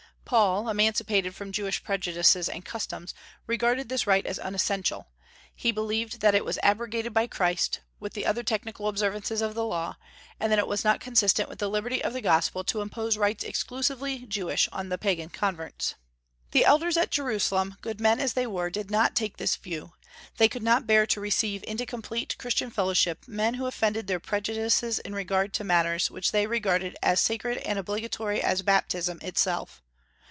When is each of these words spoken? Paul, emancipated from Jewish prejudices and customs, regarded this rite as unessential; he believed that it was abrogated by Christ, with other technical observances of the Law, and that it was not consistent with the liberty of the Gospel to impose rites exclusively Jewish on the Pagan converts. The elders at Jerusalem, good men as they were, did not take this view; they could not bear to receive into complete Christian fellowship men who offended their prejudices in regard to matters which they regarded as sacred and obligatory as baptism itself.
Paul, 0.23 0.69
emancipated 0.69 1.35
from 1.35 1.51
Jewish 1.51 1.83
prejudices 1.83 2.47
and 2.47 2.63
customs, 2.63 3.13
regarded 3.47 3.89
this 3.89 4.07
rite 4.07 4.25
as 4.25 4.39
unessential; 4.39 5.09
he 5.53 5.73
believed 5.73 6.21
that 6.21 6.33
it 6.33 6.45
was 6.45 6.57
abrogated 6.63 7.13
by 7.13 7.27
Christ, 7.27 7.81
with 7.99 8.17
other 8.17 8.41
technical 8.41 8.87
observances 8.87 9.41
of 9.41 9.55
the 9.55 9.65
Law, 9.65 9.97
and 10.39 10.49
that 10.49 10.57
it 10.59 10.67
was 10.69 10.85
not 10.85 11.01
consistent 11.01 11.49
with 11.49 11.59
the 11.59 11.67
liberty 11.69 12.01
of 12.01 12.13
the 12.13 12.21
Gospel 12.21 12.63
to 12.63 12.79
impose 12.79 13.17
rites 13.17 13.43
exclusively 13.43 14.19
Jewish 14.19 14.69
on 14.71 14.87
the 14.87 14.97
Pagan 14.97 15.27
converts. 15.27 15.95
The 16.51 16.63
elders 16.63 16.95
at 16.95 17.11
Jerusalem, 17.11 17.75
good 17.81 17.99
men 17.99 18.21
as 18.21 18.31
they 18.31 18.47
were, 18.47 18.69
did 18.69 18.89
not 18.89 19.17
take 19.17 19.35
this 19.35 19.57
view; 19.57 19.91
they 20.37 20.47
could 20.47 20.63
not 20.63 20.87
bear 20.87 21.05
to 21.07 21.19
receive 21.19 21.61
into 21.67 21.85
complete 21.85 22.37
Christian 22.37 22.69
fellowship 22.71 23.27
men 23.27 23.55
who 23.55 23.65
offended 23.65 24.07
their 24.07 24.21
prejudices 24.21 24.97
in 24.99 25.13
regard 25.13 25.51
to 25.55 25.65
matters 25.65 26.09
which 26.09 26.31
they 26.31 26.47
regarded 26.47 26.95
as 27.03 27.19
sacred 27.19 27.57
and 27.57 27.77
obligatory 27.77 28.41
as 28.41 28.61
baptism 28.61 29.19
itself. 29.21 29.81